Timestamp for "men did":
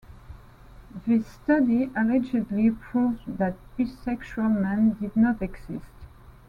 4.59-5.15